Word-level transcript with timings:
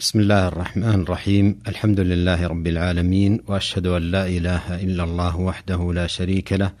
بسم 0.00 0.20
الله 0.20 0.48
الرحمن 0.48 1.00
الرحيم. 1.00 1.58
الحمد 1.68 2.00
لله 2.00 2.46
رب 2.46 2.66
العالمين 2.66 3.40
وأشهد 3.48 3.86
أن 3.86 4.02
لا 4.02 4.26
إله 4.26 4.80
إلا 4.80 5.04
الله 5.04 5.36
وحده 5.36 5.92
لا 5.92 6.06
شريك 6.06 6.52
له 6.52 6.72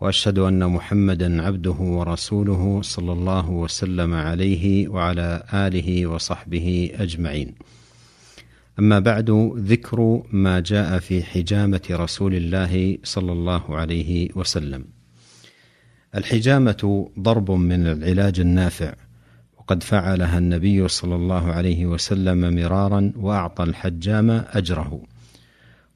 وأشهد 0.00 0.38
أن 0.38 0.66
محمدا 0.66 1.42
عبده 1.42 1.70
ورسوله 1.70 2.80
صلى 2.82 3.12
الله 3.12 3.50
وسلم 3.50 4.14
عليه 4.14 4.88
وعلى 4.88 5.42
آله 5.52 6.06
وصحبه 6.06 6.90
أجمعين. 6.98 7.54
أما 8.78 8.98
بعد 8.98 9.30
ذكر 9.56 10.22
ما 10.32 10.60
جاء 10.60 10.98
في 10.98 11.22
حجامة 11.22 11.86
رسول 11.90 12.34
الله 12.34 12.98
صلى 13.04 13.32
الله 13.32 13.76
عليه 13.76 14.28
وسلم. 14.34 14.84
الحجامة 16.14 17.10
ضرب 17.20 17.50
من 17.50 17.86
العلاج 17.86 18.40
النافع 18.40 18.94
وقد 19.66 19.82
فعلها 19.82 20.38
النبي 20.38 20.88
صلى 20.88 21.14
الله 21.14 21.52
عليه 21.52 21.86
وسلم 21.86 22.54
مرارا 22.54 23.12
وأعطى 23.16 23.64
الحجام 23.64 24.30
أجره. 24.30 25.02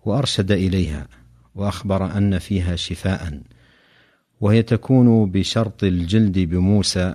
وأرشد 0.05 0.53
إليها 0.53 1.09
وأخبر 1.55 2.17
أن 2.19 2.39
فيها 2.39 2.77
شفاء 2.77 3.43
وهي 4.41 4.63
تكون 4.63 5.31
بشرط 5.31 5.85
الجلد 5.85 6.39
بموسى 6.39 7.15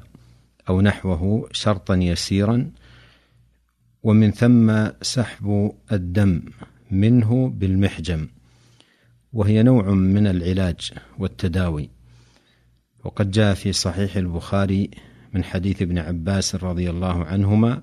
أو 0.70 0.82
نحوه 0.82 1.50
شرطا 1.52 1.96
يسيرا 1.96 2.72
ومن 4.04 4.32
ثم 4.32 4.88
سحب 5.02 5.72
الدم 5.92 6.42
منه 6.92 7.50
بالمحجم 7.50 8.28
وهي 9.34 9.64
نوع 9.64 9.90
من 9.92 10.28
العلاج 10.28 10.92
والتداوي. 11.20 11.90
وقد 13.04 13.32
جاء 13.32 13.54
في 13.54 13.74
صحيح 13.74 14.16
البخاري 14.16 14.90
من 15.36 15.44
حديث 15.44 15.82
ابن 15.82 15.98
عباس 15.98 16.56
رضي 16.56 16.90
الله 16.90 17.24
عنهما 17.26 17.82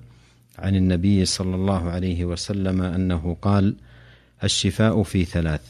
عن 0.58 0.76
النبي 0.76 1.24
صلى 1.24 1.54
الله 1.54 1.90
عليه 1.90 2.24
وسلم 2.24 2.82
أنه 2.82 3.36
قال 3.42 3.74
الشفاء 4.44 5.02
في 5.02 5.24
ثلاث 5.24 5.60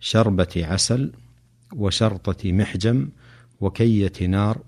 شربة 0.00 0.48
عسل 0.56 1.12
وشرطة 1.76 2.52
محجم 2.52 3.08
وكية 3.60 4.26
نار 4.26 4.58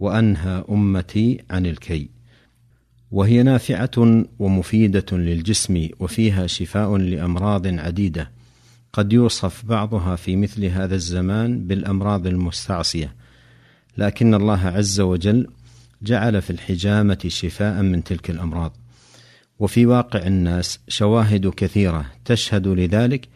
وأنهى 0.00 0.64
أمتي 0.70 1.44
عن 1.50 1.66
الكي. 1.66 2.08
وهي 3.10 3.42
نافعة 3.42 4.24
ومفيدة 4.38 5.06
للجسم 5.12 5.88
وفيها 6.00 6.46
شفاء 6.46 6.96
لأمراض 6.96 7.66
عديدة. 7.66 8.30
قد 8.92 9.12
يوصف 9.12 9.64
بعضها 9.64 10.16
في 10.16 10.36
مثل 10.36 10.64
هذا 10.64 10.94
الزمان 10.94 11.66
بالأمراض 11.66 12.26
المستعصية. 12.26 13.14
لكن 13.98 14.34
الله 14.34 14.66
عز 14.66 15.00
وجل 15.00 15.46
جعل 16.06 16.42
في 16.42 16.50
الحجامة 16.50 17.18
شفاء 17.26 17.82
من 17.82 18.04
تلك 18.04 18.30
الأمراض. 18.30 18.76
وفي 19.58 19.86
واقع 19.86 20.26
الناس 20.26 20.80
شواهد 20.88 21.46
كثيرة 21.48 22.06
تشهد 22.24 22.68
لذلك 22.68 23.28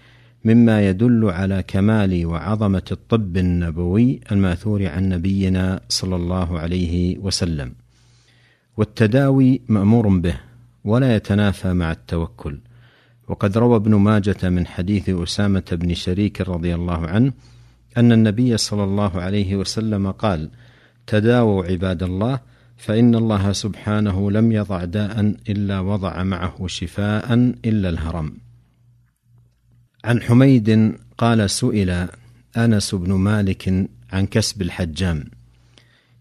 مما 0.44 0.88
يدل 0.88 1.30
على 1.30 1.64
كمال 1.66 2.26
وعظمة 2.26 2.82
الطب 2.92 3.36
النبوي 3.36 4.20
الماثور 4.32 4.86
عن 4.86 5.08
نبينا 5.08 5.80
صلى 5.88 6.16
الله 6.16 6.58
عليه 6.58 7.18
وسلم. 7.18 7.72
والتداوي 8.76 9.60
مأمور 9.68 10.08
به 10.08 10.36
ولا 10.84 11.16
يتنافى 11.16 11.72
مع 11.72 11.92
التوكل. 11.92 12.58
وقد 13.28 13.58
روى 13.58 13.76
ابن 13.76 13.94
ماجة 13.94 14.48
من 14.48 14.66
حديث 14.66 15.08
أسامة 15.08 15.64
بن 15.72 15.94
شريك 15.94 16.40
رضي 16.40 16.74
الله 16.74 17.06
عنه 17.06 17.32
أن 17.96 18.12
النبي 18.12 18.56
صلى 18.56 18.84
الله 18.84 19.20
عليه 19.20 19.56
وسلم 19.56 20.10
قال 20.10 20.50
تداووا 21.06 21.64
عباد 21.64 22.02
الله 22.02 22.40
فإن 22.80 23.14
الله 23.14 23.52
سبحانه 23.52 24.30
لم 24.30 24.52
يضع 24.52 24.84
داء 24.84 25.34
إلا 25.48 25.80
وضع 25.80 26.22
معه 26.22 26.66
شفاء 26.66 27.34
إلا 27.64 27.88
الهرم. 27.88 28.32
عن 30.04 30.22
حميد 30.22 30.96
قال 31.18 31.50
سئل 31.50 32.08
أنس 32.56 32.94
بن 32.94 33.12
مالك 33.12 33.88
عن 34.12 34.26
كسب 34.26 34.62
الحجام 34.62 35.24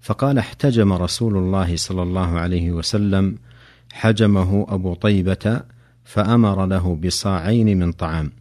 فقال 0.02 0.38
احتجم 0.38 0.94
رسول 0.94 1.38
الله 1.38 1.76
صلى 1.76 2.04
الله 2.04 2.40
عليه 2.40 2.72
وسلم 2.72 3.38
حجمه 3.94 4.66
أبو 4.70 4.94
طيبة 4.94 5.62
فأمر 6.04 6.66
له 6.66 6.96
بصاعين 6.96 7.80
من 7.80 7.92
طعام 7.92 8.32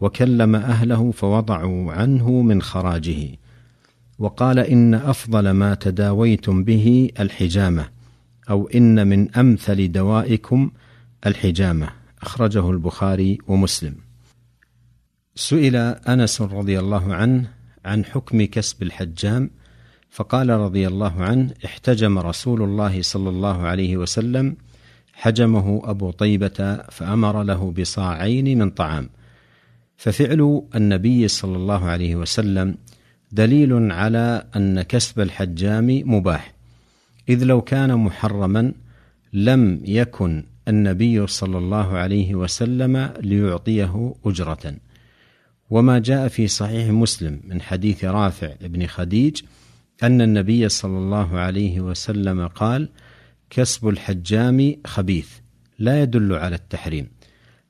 وكلم 0.00 0.56
أهله 0.56 1.10
فوضعوا 1.10 1.92
عنه 1.92 2.30
من 2.30 2.62
خراجه. 2.62 3.41
وقال 4.22 4.58
إن 4.58 4.94
أفضل 4.94 5.50
ما 5.50 5.74
تداويتم 5.74 6.64
به 6.64 7.10
الحجامة 7.20 7.88
أو 8.50 8.68
إن 8.68 9.06
من 9.06 9.34
أمثل 9.34 9.92
دوائكم 9.92 10.70
الحجامة. 11.26 11.88
أخرجه 12.22 12.70
البخاري 12.70 13.38
ومسلم. 13.48 13.94
سئل 15.34 15.76
أنس 15.76 16.42
رضي 16.42 16.78
الله 16.78 17.14
عنه 17.14 17.50
عن 17.84 18.04
حكم 18.04 18.44
كسب 18.44 18.82
الحجام 18.82 19.50
فقال 20.10 20.50
رضي 20.50 20.86
الله 20.86 21.22
عنه 21.22 21.54
احتجم 21.64 22.18
رسول 22.18 22.62
الله 22.62 23.02
صلى 23.02 23.28
الله 23.28 23.62
عليه 23.62 23.96
وسلم 23.96 24.56
حجمه 25.12 25.82
أبو 25.84 26.10
طيبة 26.10 26.76
فأمر 26.90 27.42
له 27.42 27.70
بصاعين 27.70 28.58
من 28.58 28.70
طعام. 28.70 29.10
ففعل 29.96 30.62
النبي 30.74 31.28
صلى 31.28 31.56
الله 31.56 31.84
عليه 31.84 32.16
وسلم 32.16 32.76
دليل 33.32 33.92
على 33.92 34.46
أن 34.56 34.82
كسب 34.82 35.20
الحجام 35.20 36.02
مباح. 36.04 36.54
إذ 37.28 37.44
لو 37.44 37.62
كان 37.62 37.96
محرما 37.98 38.72
لم 39.32 39.80
يكن 39.84 40.44
النبي 40.68 41.26
صلى 41.26 41.58
الله 41.58 41.96
عليه 41.96 42.34
وسلم 42.34 43.10
ليعطيه 43.20 44.14
أجرة. 44.24 44.74
وما 45.70 45.98
جاء 45.98 46.28
في 46.28 46.48
صحيح 46.48 46.90
مسلم 46.90 47.40
من 47.44 47.60
حديث 47.60 48.04
رافع 48.04 48.54
بن 48.60 48.86
خديج 48.86 49.40
أن 50.02 50.20
النبي 50.20 50.68
صلى 50.68 50.98
الله 50.98 51.38
عليه 51.38 51.80
وسلم 51.80 52.46
قال 52.46 52.88
كسب 53.50 53.88
الحجام 53.88 54.76
خبيث. 54.86 55.28
لا 55.78 56.02
يدل 56.02 56.32
على 56.32 56.56
التحريم 56.56 57.06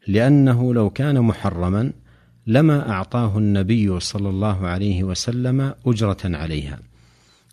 لأنه 0.09 0.75
لو 0.75 0.91
كان 0.91 1.21
محرما 1.21 1.93
لما 2.47 2.91
أعطاه 2.91 3.38
النبي 3.38 4.00
صلى 4.00 4.28
الله 4.28 4.66
عليه 4.66 5.04
وسلم 5.04 5.75
أجرة 5.86 6.19
عليها. 6.25 6.78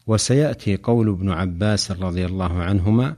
وسيأتي 0.07 0.77
قول 0.77 1.09
ابن 1.09 1.29
عباس 1.29 1.91
رضي 1.91 2.25
الله 2.25 2.53
عنهما 2.53 3.16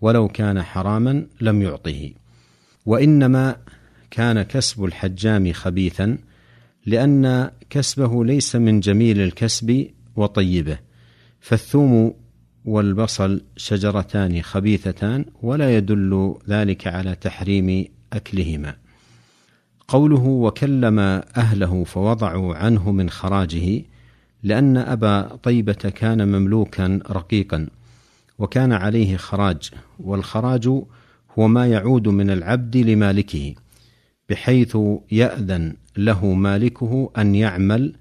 ولو 0.00 0.28
كان 0.28 0.62
حراما 0.62 1.26
لم 1.40 1.62
يعطه. 1.62 2.10
وإنما 2.86 3.56
كان 4.10 4.42
كسب 4.42 4.84
الحجام 4.84 5.52
خبيثا 5.52 6.18
لأن 6.86 7.50
كسبه 7.70 8.24
ليس 8.24 8.56
من 8.56 8.80
جميل 8.80 9.20
الكسب 9.20 9.86
وطيبه 10.16 10.78
فالثوم 11.40 12.14
والبصل 12.64 13.44
شجرتان 13.56 14.42
خبيثتان 14.42 15.24
ولا 15.42 15.76
يدل 15.76 16.34
ذلك 16.48 16.86
على 16.86 17.14
تحريم 17.14 17.84
أكلهما. 18.12 18.81
قوله 19.92 20.24
وكلم 20.24 20.98
أهله 21.36 21.84
فوضعوا 21.84 22.54
عنه 22.54 22.92
من 22.92 23.10
خراجه 23.10 23.82
لأن 24.42 24.76
أبا 24.76 25.36
طيبة 25.42 25.72
كان 25.72 26.28
مملوكا 26.28 27.00
رقيقا 27.10 27.68
وكان 28.38 28.72
عليه 28.72 29.16
خراج 29.16 29.70
والخراج 29.98 30.68
هو 31.38 31.48
ما 31.48 31.66
يعود 31.66 32.08
من 32.08 32.30
العبد 32.30 32.76
لمالكه 32.76 33.54
بحيث 34.28 34.78
يأذن 35.10 35.76
له 35.96 36.26
مالكه 36.26 37.10
أن 37.18 37.34
يعمل 37.34 37.94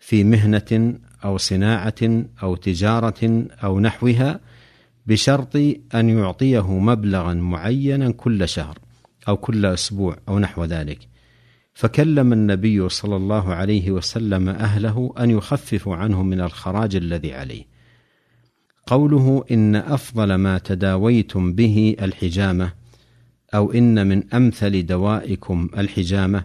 في 0.00 0.24
مهنة 0.24 0.94
أو 1.24 1.38
صناعة 1.38 2.24
أو 2.42 2.56
تجارة 2.56 3.44
أو 3.64 3.80
نحوها 3.80 4.40
بشرط 5.06 5.56
أن 5.94 6.08
يعطيه 6.10 6.78
مبلغا 6.78 7.34
معينا 7.34 8.10
كل 8.10 8.48
شهر 8.48 8.78
أو 9.28 9.36
كل 9.36 9.66
أسبوع 9.66 10.16
أو 10.28 10.38
نحو 10.38 10.64
ذلك. 10.64 11.15
فكلم 11.76 12.32
النبي 12.32 12.88
صلى 12.88 13.16
الله 13.16 13.54
عليه 13.54 13.90
وسلم 13.90 14.48
أهله 14.48 15.14
أن 15.18 15.30
يخففوا 15.30 15.96
عنه 15.96 16.22
من 16.22 16.40
الخراج 16.40 16.96
الذي 16.96 17.34
عليه. 17.34 17.64
قوله 18.86 19.44
إن 19.50 19.76
أفضل 19.76 20.34
ما 20.34 20.58
تداويتم 20.58 21.52
به 21.52 21.96
الحجامة 22.02 22.72
أو 23.54 23.72
إن 23.72 24.06
من 24.06 24.34
أمثل 24.34 24.86
دوائكم 24.86 25.70
الحجامة 25.78 26.44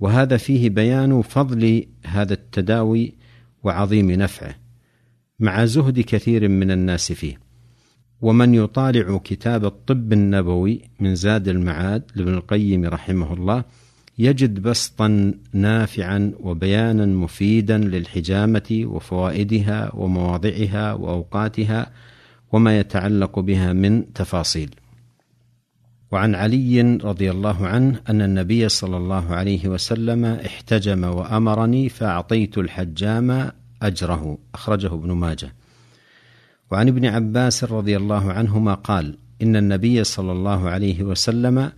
وهذا 0.00 0.36
فيه 0.36 0.70
بيان 0.70 1.22
فضل 1.22 1.86
هذا 2.04 2.32
التداوي 2.34 3.14
وعظيم 3.62 4.10
نفعه 4.10 4.54
مع 5.40 5.64
زهد 5.64 6.00
كثير 6.00 6.48
من 6.48 6.70
الناس 6.70 7.12
فيه. 7.12 7.40
ومن 8.20 8.54
يطالع 8.54 9.18
كتاب 9.24 9.64
الطب 9.64 10.12
النبوي 10.12 10.80
من 11.00 11.14
زاد 11.14 11.48
المعاد 11.48 12.02
لابن 12.14 12.34
القيم 12.34 12.84
رحمه 12.84 13.32
الله 13.32 13.64
يجد 14.18 14.62
بسطا 14.62 15.32
نافعا 15.52 16.32
وبيانا 16.40 17.06
مفيدا 17.06 17.78
للحجامة 17.78 18.82
وفوائدها 18.84 19.94
ومواضعها 19.94 20.92
وأوقاتها 20.92 21.90
وما 22.52 22.78
يتعلق 22.78 23.38
بها 23.38 23.72
من 23.72 24.12
تفاصيل. 24.12 24.74
وعن 26.12 26.34
علي 26.34 26.80
رضي 26.82 27.30
الله 27.30 27.66
عنه 27.66 28.00
أن 28.08 28.22
النبي 28.22 28.68
صلى 28.68 28.96
الله 28.96 29.34
عليه 29.34 29.68
وسلم 29.68 30.24
احتجم 30.24 31.04
وأمرني 31.04 31.88
فأعطيت 31.88 32.58
الحجام 32.58 33.52
أجره. 33.82 34.38
أخرجه 34.54 34.94
ابن 34.94 35.12
ماجه. 35.12 35.54
وعن 36.70 36.88
ابن 36.88 37.06
عباس 37.06 37.64
رضي 37.64 37.96
الله 37.96 38.32
عنهما 38.32 38.74
قال 38.74 39.18
إن 39.42 39.56
النبي 39.56 40.04
صلى 40.04 40.32
الله 40.32 40.68
عليه 40.68 41.02
وسلم 41.02 41.72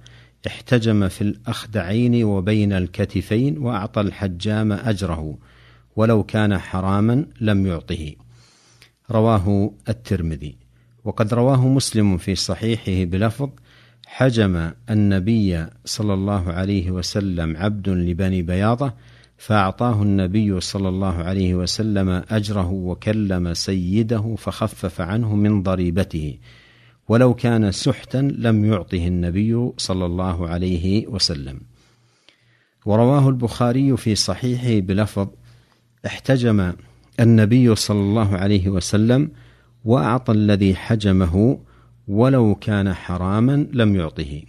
احتجم 0.46 1.08
في 1.08 1.20
الأخدعين 1.20 2.24
وبين 2.24 2.72
الكتفين 2.72 3.58
وأعطى 3.58 4.00
الحجام 4.00 4.72
أجره 4.72 5.38
ولو 5.96 6.22
كان 6.22 6.58
حراما 6.58 7.26
لم 7.40 7.66
يعطه. 7.66 8.12
رواه 9.10 9.72
الترمذي. 9.88 10.56
وقد 11.04 11.34
رواه 11.34 11.68
مسلم 11.68 12.16
في 12.16 12.34
صحيحه 12.34 13.04
بلفظ 13.04 13.50
حجم 14.06 14.70
النبي 14.90 15.66
صلى 15.84 16.14
الله 16.14 16.52
عليه 16.52 16.90
وسلم 16.90 17.56
عبد 17.56 17.88
لبني 17.88 18.42
بياضة 18.42 18.92
فأعطاه 19.36 20.02
النبي 20.02 20.60
صلى 20.60 20.88
الله 20.88 21.14
عليه 21.14 21.54
وسلم 21.54 22.08
أجره 22.30 22.70
وكلم 22.70 23.54
سيده 23.54 24.34
فخفف 24.38 25.00
عنه 25.00 25.34
من 25.34 25.62
ضريبته. 25.62 26.38
ولو 27.10 27.34
كان 27.34 27.72
سحتا 27.72 28.18
لم 28.18 28.64
يعطه 28.64 29.06
النبي 29.06 29.70
صلى 29.76 30.06
الله 30.06 30.48
عليه 30.48 31.06
وسلم. 31.06 31.60
ورواه 32.86 33.28
البخاري 33.28 33.96
في 33.96 34.14
صحيحه 34.14 34.86
بلفظ 34.86 35.28
احتجم 36.06 36.72
النبي 37.20 37.74
صلى 37.74 38.00
الله 38.00 38.36
عليه 38.36 38.68
وسلم 38.68 39.30
وأعطى 39.84 40.32
الذي 40.32 40.74
حجمه 40.74 41.60
ولو 42.08 42.54
كان 42.54 42.94
حراما 42.94 43.66
لم 43.72 43.96
يعطه. 43.96 44.42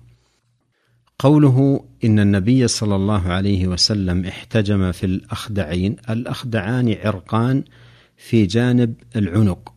قوله 1.19 1.85
إن 2.03 2.19
النبي 2.19 2.67
صلى 2.67 2.95
الله 2.95 3.27
عليه 3.27 3.67
وسلم 3.67 4.25
احتجم 4.25 4.91
في 4.91 5.05
الأخدعين 5.05 5.95
الأخدعان 6.09 6.95
عرقان 7.03 7.63
في 8.17 8.45
جانب 8.45 8.93
العنق. 9.15 9.70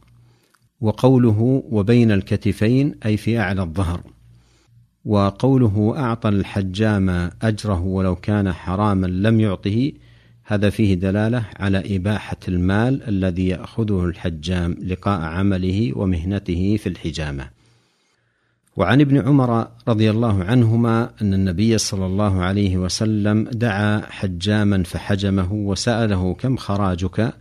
وقوله 0.84 1.62
وبين 1.70 2.12
الكتفين 2.12 2.94
أي 3.06 3.16
في 3.16 3.38
أعلى 3.38 3.62
الظهر. 3.62 4.00
وقوله 5.04 5.94
أعطى 5.96 6.28
الحجام 6.28 7.31
أجره 7.42 7.81
ولو 7.81 8.16
كان 8.16 8.52
حراما 8.52 9.06
لم 9.06 9.40
يعطه 9.40 9.92
هذا 10.44 10.70
فيه 10.70 10.94
دلالة 10.94 11.44
على 11.56 11.96
إباحة 11.96 12.36
المال 12.48 13.08
الذي 13.08 13.48
يأخذه 13.48 14.04
الحجام 14.04 14.76
لقاء 14.82 15.20
عمله 15.20 15.92
ومهنته 15.98 16.76
في 16.76 16.88
الحجامة. 16.88 17.48
وعن 18.76 19.00
ابن 19.00 19.19
عمر 19.19 19.69
رضي 19.88 20.10
الله 20.10 20.44
عنهما 20.44 21.10
أن 21.22 21.34
النبي 21.34 21.78
صلى 21.78 22.06
الله 22.06 22.42
عليه 22.42 22.76
وسلم 22.76 23.48
دعا 23.52 24.00
حجاما 24.10 24.82
فحجمه 24.82 25.52
وسأله 25.52 26.34
كم 26.34 26.56
خراجك؟ 26.56 27.34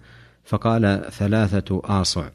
فقال 0.45 1.05
ثلاثة 1.11 1.81
آصع. 1.83 2.29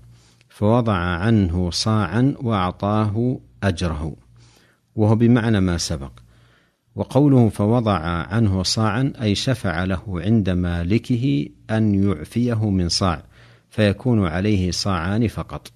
فوضع 0.59 0.97
عنه 0.97 1.71
صاعا 1.71 2.35
وأعطاه 2.43 3.41
أجره 3.63 4.17
وهو 4.97 5.15
بمعنى 5.15 5.61
ما 5.61 5.79
سبق. 5.79 6.11
وقوله 6.95 7.49
فوضع 7.49 7.99
عنه 8.33 8.63
صاعا 8.63 9.13
أي 9.23 9.35
شفع 9.35 9.85
له 9.85 10.03
عند 10.09 10.51
مالكه 10.51 11.49
أن 11.71 12.05
يعفيه 12.05 12.71
من 12.71 12.89
صاع 12.89 13.23
فيكون 13.71 14.27
عليه 14.27 14.71
صاعان 14.71 15.29
فقط. 15.29 15.73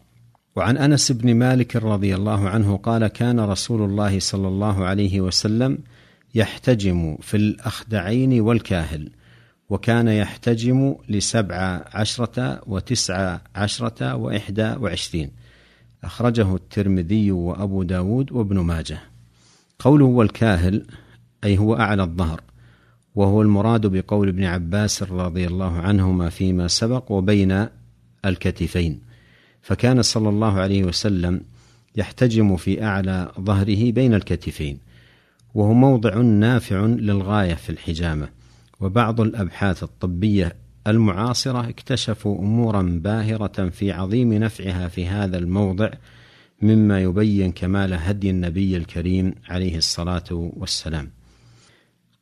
وعن 0.57 0.77
أنس 0.77 1.13
بن 1.13 1.35
مالك 1.35 1.77
رضي 1.77 2.15
الله 2.15 2.49
عنه 2.49 2.77
قال 2.77 3.07
كان 3.07 3.41
رسول 3.41 3.83
الله 3.83 4.19
صلى 4.19 4.49
الله 4.49 4.85
عليه 4.85 5.21
وسلم 5.21 5.79
يحتجم 6.35 7.17
في 7.21 7.37
الأخدعين 7.37 8.41
والكاهل 8.41 9.11
وكان 9.73 10.09
يحتجم 10.09 10.95
لسبع 11.09 11.85
عشرة 11.95 12.61
وتسع 12.67 13.39
عشرة 13.57 14.15
وإحدى 14.15 14.75
وعشرين. 14.81 15.31
أخرجه 16.05 16.55
الترمذي 16.55 17.33
وأبو 17.33 17.83
داود 17.83 18.33
وابن 18.33 18.59
ماجه. 18.59 18.99
قوله 19.79 20.05
والكاهل 20.05 20.87
أي 21.45 21.59
هو 21.59 21.77
أعلى 21.77 22.03
الظهر 22.03 22.41
وهو 23.15 23.43
المراد 23.43 23.87
بقول 23.87 24.29
ابن 24.29 24.45
عباس 24.45 25.03
رضي 25.03 25.47
الله 25.47 25.79
عنهما 25.79 26.29
فيما 26.29 26.69
سبق 26.69 27.13
وبين 27.13 27.67
الكتفين. 28.25 29.01
فكان 29.63 30.03
صلى 30.03 30.29
الله 30.29 30.61
عليه 30.61 30.85
وسلم 30.85 31.41
يحتجم 31.97 32.57
في 32.57 32.85
أعلى 32.85 33.33
ظهره 33.41 33.91
بين 33.91 34.15
الكتفين 34.15 34.79
وهو 35.55 35.73
موضع 35.73 36.17
نافع 36.17 36.81
للغاية 36.81 37.55
في 37.55 37.71
الحجامة. 37.71 38.42
وبعض 38.83 39.21
الأبحاث 39.21 39.83
الطبية 39.83 40.57
المعاصرة 40.87 41.69
اكتشفوا 41.69 42.39
أمورا 42.39 42.83
باهرة 42.83 43.69
في 43.69 43.93
عظيم 43.93 44.35
نفعها 44.35 44.89
في 44.89 45.07
هذا 45.07 45.39
الموضع 45.39 45.91
مما 46.63 47.01
يبين 47.01 47.53
كمال 47.53 47.95
هدي 47.95 48.31
النبي 48.31 48.77
الكريم 48.77 49.35
عليه 49.49 49.77
الصلاة 49.77 50.25
والسلام. 50.31 51.11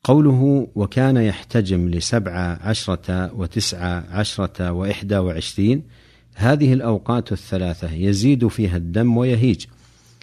قوله 0.04 0.68
وكان 0.74 1.16
يحتجم 1.16 1.88
لسبع 1.88 2.58
عشرة 2.60 3.34
وتسع 3.34 4.02
عشرة 4.10 4.72
وإحدى 4.72 5.18
وعشرين 5.18 5.82
هذه 6.34 6.72
الأوقات 6.72 7.32
الثلاثة 7.32 7.92
يزيد 7.92 8.48
فيها 8.48 8.76
الدم 8.76 9.16
ويهيج 9.16 9.66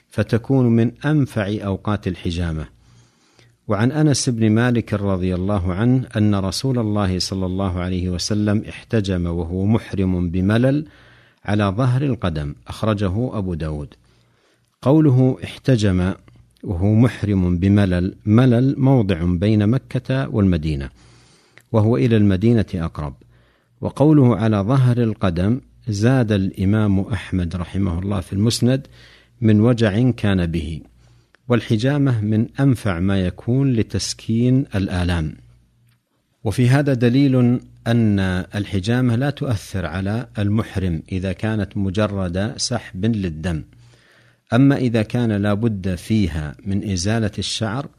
فتكون 0.09 0.65
من 0.67 0.91
أنفع 1.05 1.57
أوقات 1.63 2.07
الحجامة. 2.07 2.76
وعن 3.67 3.91
أنس 3.91 4.29
بن 4.29 4.51
مالك 4.51 4.93
رضي 4.93 5.35
الله 5.35 5.73
عنه 5.73 6.07
أن 6.17 6.35
رسول 6.35 6.79
الله 6.79 7.19
صلى 7.19 7.45
الله 7.45 7.79
عليه 7.79 8.09
وسلم 8.09 8.63
احتجم 8.69 9.25
وهو 9.25 9.65
محرم 9.65 10.29
بملل 10.29 10.85
على 11.45 11.63
ظهر 11.63 12.01
القدم 12.01 12.55
أخرجه 12.67 13.37
أبو 13.37 13.53
داود. 13.53 13.93
قوله 14.81 15.37
احتجم 15.43 16.13
وهو 16.63 16.93
محرم 16.93 17.57
بملل 17.57 18.15
ملل 18.25 18.75
موضع 18.77 19.23
بين 19.23 19.67
مكة 19.67 20.29
والمدينة 20.29 20.89
وهو 21.71 21.97
إلى 21.97 22.17
المدينة 22.17 22.65
أقرب. 22.75 23.13
وقوله 23.81 24.35
على 24.35 24.57
ظهر 24.57 24.97
القدم 25.03 25.61
زاد 25.87 26.31
الإمام 26.31 26.99
أحمد 26.99 27.55
رحمه 27.55 27.99
الله 27.99 28.19
في 28.19 28.33
المسند 28.33 28.87
من 29.41 29.61
وجع 29.61 30.09
كان 30.09 30.45
به. 30.45 30.81
والحجامة 31.49 32.21
من 32.21 32.47
أنفع 32.59 32.99
ما 32.99 33.21
يكون 33.21 33.73
لتسكين 33.73 34.65
الآلام. 34.75 35.35
وفي 36.43 36.69
هذا 36.69 36.93
دليل 36.93 37.59
أن 37.87 38.19
الحجامة 38.55 39.15
لا 39.15 39.29
تؤثر 39.29 39.85
على 39.85 40.27
المحرم 40.39 41.03
إذا 41.11 41.31
كانت 41.31 41.77
مجرد 41.77 42.53
سحب 42.57 43.05
للدم. 43.05 43.63
أما 44.53 44.77
إذا 44.77 45.01
كان 45.01 45.31
لا 45.31 45.53
بد 45.53 45.95
فيها 45.95 46.55
من 46.65 46.91
إزالة 46.91 47.31
الشعر 47.37 47.89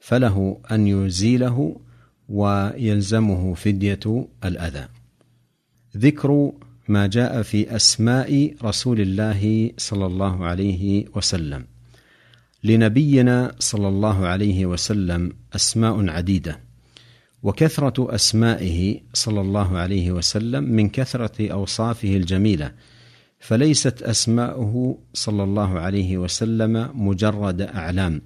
فله 0.00 0.60
أن 0.72 0.86
يزيله 0.86 1.80
ويلزمه 2.28 3.54
فدية 3.54 4.28
الأذى. 4.44 4.88
ذكر 5.96 6.52
ما 6.88 7.06
جاء 7.06 7.42
في 7.42 7.76
أسماء 7.76 8.54
رسول 8.64 9.00
الله 9.00 9.70
صلى 9.76 10.06
الله 10.06 10.44
عليه 10.44 11.04
وسلم. 11.14 11.73
لنبينا 12.64 13.54
صلى 13.58 13.88
الله 13.88 14.26
عليه 14.26 14.66
وسلم 14.66 15.32
أسماء 15.54 16.08
عديدة 16.08 16.60
وكثرة 17.42 18.14
أسمائه 18.14 19.00
صلى 19.14 19.40
الله 19.40 19.78
عليه 19.78 20.12
وسلم 20.12 20.64
من 20.64 20.88
كثرة 20.88 21.52
أوصافه 21.52 22.16
الجميلة 22.16 22.72
فليست 23.38 24.02
أسماؤه 24.02 24.98
صلى 25.14 25.42
الله 25.42 25.78
عليه 25.78 26.18
وسلم 26.18 26.90
مجرد 26.94 27.60
أعلام 27.60 28.22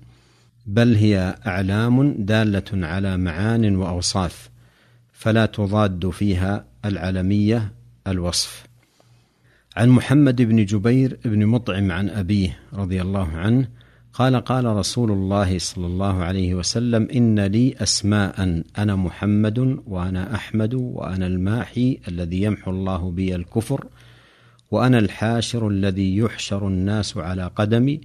بل 0.66 0.94
هي 0.94 1.38
أعلام 1.46 2.12
دالة 2.12 2.86
على 2.86 3.16
معان 3.16 3.76
وأوصاف 3.76 4.50
فلا 5.12 5.46
تضاد 5.46 6.10
فيها 6.10 6.64
العلميه 6.84 7.72
الوصف. 8.06 8.66
عن 9.76 9.88
محمد 9.88 10.42
بن 10.42 10.64
جبير 10.64 11.18
بن 11.24 11.46
مطعم 11.46 11.92
عن 11.92 12.08
أبيه 12.08 12.58
رضي 12.72 13.02
الله 13.02 13.28
عنه 13.28 13.68
قال 14.12 14.36
قال 14.36 14.64
رسول 14.64 15.10
الله 15.10 15.58
صلى 15.58 15.86
الله 15.86 16.22
عليه 16.22 16.54
وسلم 16.54 17.08
إن 17.14 17.40
لي 17.40 17.74
اسماء 17.78 18.62
أنا 18.78 18.96
محمد 18.96 19.78
وأنا 19.86 20.34
أحمد 20.34 20.74
وأنا 20.74 21.26
الماحي 21.26 21.98
الذي 22.08 22.42
يمحو 22.42 22.70
الله 22.70 23.10
بي 23.10 23.34
الكفر 23.34 23.86
وأنا 24.70 24.98
الحاشر 24.98 25.68
الذي 25.68 26.16
يحشر 26.16 26.68
الناس 26.68 27.16
على 27.16 27.50
قدمي 27.56 28.00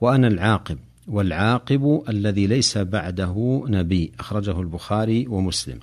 وأنا 0.00 0.28
العاقب 0.28 0.78
والعاقب 1.06 2.02
الذي 2.08 2.46
ليس 2.46 2.78
بعده 2.78 3.64
نبي 3.68 4.12
أخرجه 4.20 4.60
البخاري 4.60 5.26
ومسلم. 5.28 5.78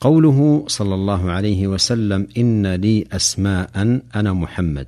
قوله 0.00 0.64
صلى 0.68 0.94
الله 0.94 1.30
عليه 1.30 1.66
وسلم 1.66 2.26
إن 2.38 2.74
لي 2.74 3.04
اسماء 3.12 4.00
أنا 4.14 4.32
محمد 4.32 4.86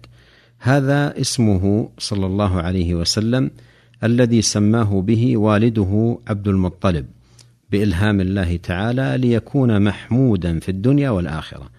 هذا 0.59 1.21
اسمه 1.21 1.91
صلى 1.99 2.27
الله 2.27 2.61
عليه 2.63 2.95
وسلم 2.95 3.51
الذي 4.05 4.43
سماه 4.43 5.01
به 5.01 5.37
والده 5.37 6.19
عبد 6.29 6.49
المطلب 6.49 7.07
بإلهام 7.71 8.21
الله 8.21 8.57
تعالى 8.57 9.15
ليكون 9.19 9.83
محمودا 9.83 10.59
في 10.59 10.69
الدنيا 10.69 11.11
والآخرة. 11.11 11.71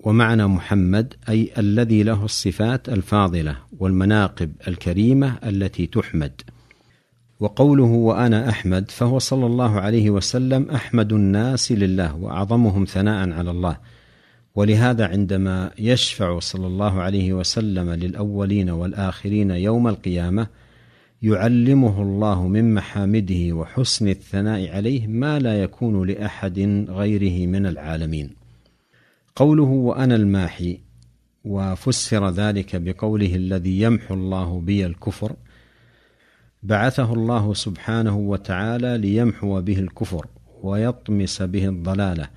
ومعنى 0.00 0.46
محمد 0.46 1.14
أي 1.28 1.50
الذي 1.58 2.02
له 2.02 2.24
الصفات 2.24 2.88
الفاضلة 2.88 3.56
والمناقب 3.78 4.52
الكريمة 4.68 5.38
التي 5.46 5.86
تحمد. 5.86 6.32
وقوله 7.40 7.84
وأنا 7.84 8.48
أحمد 8.48 8.90
فهو 8.90 9.18
صلى 9.18 9.46
الله 9.46 9.80
عليه 9.80 10.10
وسلم 10.10 10.70
أحمد 10.70 11.12
الناس 11.12 11.72
لله 11.72 12.16
وأعظمهم 12.16 12.84
ثناء 12.84 13.30
على 13.30 13.50
الله. 13.50 13.76
ولهذا 14.54 15.06
عندما 15.06 15.70
يشفع 15.78 16.38
صلى 16.38 16.66
الله 16.66 17.00
عليه 17.00 17.32
وسلم 17.32 17.90
للأولين 17.90 18.70
والآخرين 18.70 19.50
يوم 19.50 19.88
القيامة 19.88 20.46
يعلمه 21.22 22.02
الله 22.02 22.48
من 22.48 22.74
محامده 22.74 23.52
وحسن 23.52 24.08
الثناء 24.08 24.68
عليه 24.68 25.06
ما 25.06 25.38
لا 25.38 25.62
يكون 25.62 26.06
لأحد 26.06 26.86
غيره 26.88 27.46
من 27.46 27.66
العالمين. 27.66 28.30
قوله 29.36 29.62
وأنا 29.62 30.14
الماحي 30.16 30.80
وفسر 31.44 32.30
ذلك 32.30 32.76
بقوله 32.76 33.34
الذي 33.34 33.80
يمحو 33.80 34.14
الله 34.14 34.60
بي 34.60 34.86
الكفر 34.86 35.36
بعثه 36.62 37.12
الله 37.12 37.54
سبحانه 37.54 38.16
وتعالى 38.16 38.98
ليمحو 38.98 39.60
به 39.60 39.78
الكفر 39.78 40.26
ويطمس 40.62 41.42
به 41.42 41.68
الضلالة 41.68 42.28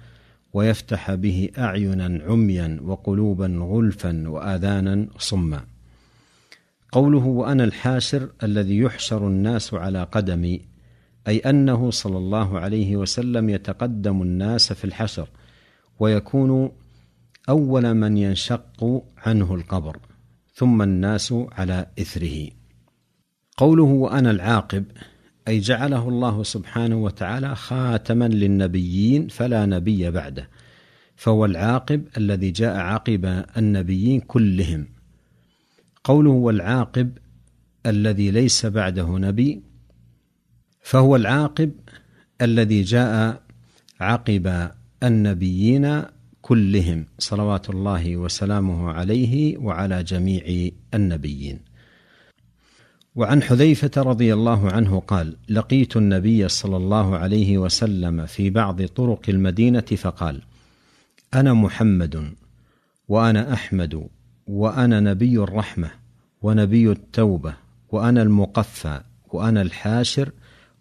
ويفتح 0.53 1.13
به 1.13 1.50
أعينا 1.57 2.23
عميا 2.27 2.79
وقلوبا 2.83 3.47
غلفا 3.61 4.29
وآذانا 4.29 5.07
صما. 5.17 5.61
قوله 6.91 7.25
وأنا 7.25 7.63
الحاشر 7.63 8.29
الذي 8.43 8.77
يحشر 8.77 9.27
الناس 9.27 9.74
على 9.74 10.03
قدمي 10.03 10.62
أي 11.27 11.38
أنه 11.38 11.91
صلى 11.91 12.17
الله 12.17 12.60
عليه 12.60 12.95
وسلم 12.95 13.50
يتقدم 13.50 14.21
الناس 14.21 14.74
في 14.74 14.86
الحشر 14.86 15.29
ويكون 16.00 16.71
أول 17.50 17.93
من 17.93 18.17
ينشق 18.17 19.03
عنه 19.17 19.55
القبر 19.55 19.98
ثم 20.53 20.81
الناس 20.81 21.33
على 21.51 21.88
إثره. 22.00 22.48
قوله 23.57 23.83
وأنا 23.83 24.31
العاقب 24.31 24.86
أي 25.48 25.60
جعله 25.60 26.10
الله 26.10 26.43
سبحانه 26.43 26.95
وتعالى 26.95 27.55
خاتما 27.55 28.27
للنبيين 28.27 29.27
فلا 29.27 29.65
نبي 29.65 30.12
بعده 30.12 30.50
فهو 31.15 31.45
العاقب 31.45 32.07
الذي 32.17 32.51
جاء 32.51 32.77
عقب 32.77 33.45
النبيين 33.57 34.19
كلهم. 34.19 34.88
قوله 36.03 36.29
والعاقب 36.29 37.17
الذي 37.86 38.31
ليس 38.31 38.65
بعده 38.65 39.17
نبي 39.17 39.62
فهو 40.81 41.15
العاقب 41.15 41.72
الذي 42.41 42.81
جاء 42.81 43.41
عقب 44.00 44.72
النبيين 45.03 46.03
كلهم 46.41 47.05
صلوات 47.20 47.70
الله 47.70 48.17
وسلامه 48.17 48.91
عليه 48.91 49.58
وعلى 49.58 50.03
جميع 50.03 50.70
النبيين. 50.93 51.60
وعن 53.15 53.43
حذيفة 53.43 53.91
رضي 53.98 54.34
الله 54.34 54.72
عنه 54.72 55.00
قال 55.00 55.38
لقيت 55.50 55.98
النبي 55.98 56.48
صلى 56.48 56.77
الله 56.77 57.17
عليه 57.17 57.58
وسلم 57.58 58.25
في 58.25 58.50
بعض 58.50 58.86
طرق 58.86 59.22
المدينة 59.29 59.81
فقال 59.81 60.41
أنا 61.34 61.53
محمد 61.53 62.34
وأنا 63.08 63.53
أحمد 63.53 64.08
وأنا 64.51 65.00
نبي 65.00 65.38
الرحمة 65.38 65.91
ونبي 66.41 66.91
التوبة 66.91 67.53
وأنا 67.89 68.22
المقفى 68.22 69.01
وأنا 69.27 69.62
الحاشر 69.62 70.31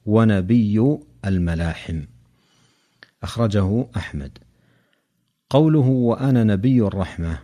ونبي 0.07 0.99
الملاحم. 1.25 2.03
أخرجه 3.23 3.87
أحمد. 3.97 4.39
قوله 5.51 5.87
وأنا 5.87 6.45
نبي 6.45 6.81
الرحمة 6.83 7.39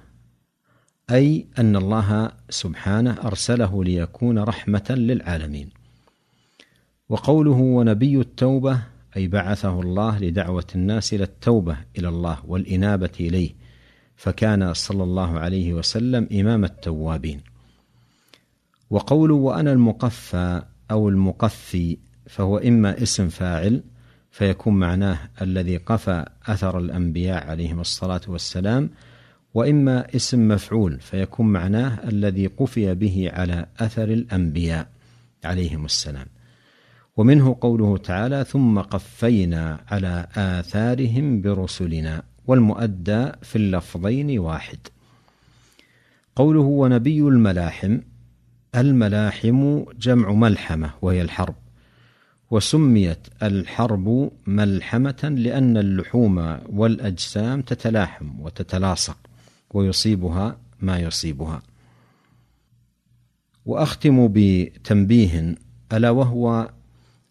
أي 1.11 1.47
أن 1.59 1.77
الله 1.77 2.33
سبحانه 2.51 3.17
أرسله 3.25 3.85
ليكون 3.85 4.39
رحمة 4.39 4.87
للعالمين. 4.91 5.71
وقوله 7.09 7.51
ونبي 7.51 8.21
التوبة 8.21 8.83
أي 9.17 9.29
بعثه 9.29 9.81
الله 9.81 10.19
لدعوة 10.19 10.67
الناس 10.75 11.15
إلى 11.15 11.25
التوبة 11.25 11.77
إلى 11.99 12.09
الله 12.09 12.39
والإنابة 12.47 13.13
إليه 13.21 13.66
فكان 14.17 14.75
صلى 14.75 15.05
الله 15.05 15.39
عليه 15.39 15.75
وسلم 15.75 16.29
إمام 16.33 16.65
التوابين. 16.65 17.41
وقوله 18.91 19.35
وأنا 19.35 19.73
المقفى 19.73 20.63
أو 20.91 21.09
المقفي 21.09 21.99
فهو 22.27 22.59
إما 22.59 23.03
اسم 23.03 23.29
فاعل 23.29 23.83
فيكون 24.31 24.75
معناه 24.75 25.19
الذي 25.43 25.77
قفى 25.77 26.25
أثر 26.47 26.79
الأنبياء 26.79 27.47
عليهم 27.47 27.81
الصلاة 27.81 28.21
والسلام 28.29 28.91
وإما 29.55 30.17
اسم 30.17 30.49
مفعول 30.49 31.01
فيكون 31.01 31.47
معناه 31.47 32.09
الذي 32.09 32.47
قفي 32.47 32.95
به 32.95 33.31
على 33.33 33.67
أثر 33.79 34.05
الأنبياء 34.05 34.89
عليهم 35.45 35.85
السلام. 35.85 36.27
ومنه 37.17 37.57
قوله 37.61 37.97
تعالى 37.97 38.45
ثم 38.45 38.81
قفينا 38.81 39.81
على 39.89 40.27
آثارهم 40.37 41.41
برسلنا. 41.41 42.23
والمؤدى 42.47 43.33
في 43.43 43.57
اللفظين 43.57 44.39
واحد. 44.39 44.79
قوله 46.37 46.61
ونبي 46.61 47.21
الملاحم 47.21 47.99
الملاحم 48.75 49.85
جمع 49.99 50.33
ملحمة 50.33 50.91
وهي 51.03 51.23
الحرب 51.23 51.55
وسميت 52.51 53.19
الحرب 53.43 54.31
ملحمة 54.47 55.35
لأن 55.37 55.77
اللحوم 55.77 56.59
والأجسام 56.69 57.63
تتلاحم 57.63 58.41
وتتلاصق 58.41 59.17
ويصيبها 59.71 60.59
ما 60.81 60.99
يصيبها. 60.99 61.63
وأختم 63.67 64.29
بتنبيه 64.33 65.55
ألا 65.93 66.11
وهو 66.11 66.71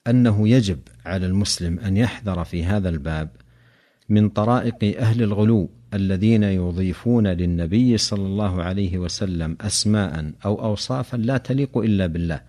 أنه 0.07 0.49
يجب 0.49 0.79
على 1.05 1.25
المسلم 1.25 1.79
أن 1.79 1.97
يحذر 1.97 2.43
في 2.43 2.65
هذا 2.65 2.89
الباب 2.89 3.29
من 4.09 4.29
طرائق 4.29 4.99
أهل 4.99 5.23
الغلو 5.23 5.69
الذين 5.93 6.43
يضيفون 6.43 7.27
للنبي 7.27 7.97
صلى 7.97 8.25
الله 8.25 8.63
عليه 8.63 8.97
وسلم 8.97 9.57
أسماء 9.61 10.31
أو 10.45 10.65
أوصافا 10.65 11.17
لا 11.17 11.37
تليق 11.37 11.77
إلا 11.77 12.07
بالله 12.07 12.41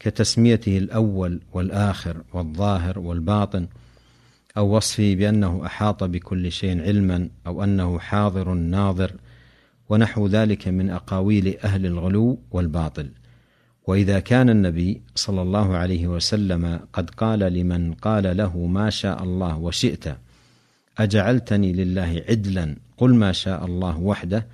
كتسميته 0.00 0.78
الأول 0.78 1.40
والآخر 1.52 2.22
والظاهر 2.32 2.98
والباطن 2.98 3.66
أو 4.56 4.76
وصفه 4.76 5.14
بأنه 5.14 5.66
أحاط 5.66 6.04
بكل 6.04 6.52
شيء 6.52 6.82
علما 6.82 7.28
أو 7.46 7.64
أنه 7.64 7.98
حاضر 7.98 8.54
ناظر 8.54 9.12
ونحو 9.88 10.26
ذلك 10.26 10.68
من 10.68 10.90
أقاويل 10.90 11.56
أهل 11.64 11.86
الغلو 11.86 12.38
والباطل. 12.50 13.08
وإذا 13.86 14.20
كان 14.20 14.50
النبي 14.50 15.02
صلى 15.14 15.42
الله 15.42 15.76
عليه 15.76 16.06
وسلم 16.06 16.80
قد 16.92 17.10
قال 17.10 17.38
لمن 17.38 17.92
قال 17.92 18.36
له 18.36 18.66
ما 18.66 18.90
شاء 18.90 19.22
الله 19.22 19.58
وشئت 19.58 20.16
أجعلتني 20.98 21.72
لله 21.72 22.24
عدلا. 22.28 22.76
قل 22.96 23.14
ما 23.14 23.32
شاء 23.32 23.64
الله 23.64 23.98
وحده 23.98 24.46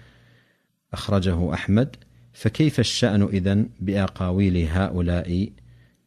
أخرجه 0.92 1.54
أحمد. 1.54 1.96
فكيف 2.32 2.80
الشأن 2.80 3.22
إذن 3.22 3.68
بأقاويل 3.80 4.68
هؤلاء 4.68 5.48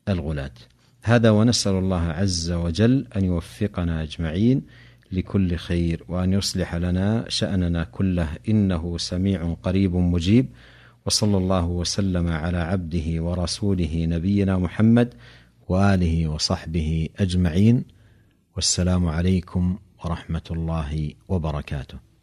الغلاة؟ 0.09 0.51
هذا 1.03 1.29
ونسأل 1.29 1.73
الله 1.73 2.01
عز 2.01 2.51
وجل 2.51 3.07
أن 3.15 3.25
يوفقنا 3.25 4.03
أجمعين 4.03 4.61
لكل 5.11 5.55
خير 5.55 6.03
وأن 6.07 6.33
يصلح 6.33 6.75
لنا 6.75 7.25
شأننا 7.29 7.83
كله. 7.83 8.29
إنه 8.49 8.97
سميع 8.97 9.53
قريب 9.63 9.95
مجيب. 9.95 10.47
وصلى 11.05 11.37
الله 11.37 11.65
وسلم 11.65 12.27
على 12.27 12.57
عبده 12.57 13.23
ورسوله 13.23 14.05
نبينا 14.05 14.57
محمد 14.57 15.13
وآله 15.67 16.27
وصحبه 16.27 17.09
أجمعين. 17.19 17.83
والسلام 18.55 19.07
عليكم 19.07 19.77
ورحمة 20.03 20.47
الله 20.51 21.13
وبركاته. 21.27 22.14